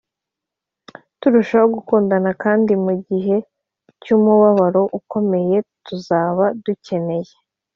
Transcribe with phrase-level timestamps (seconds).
[1.19, 3.35] turushaho gukundana kandi mu gihe
[4.01, 7.31] cy umubabaro ukomeye tuzaba dukeneye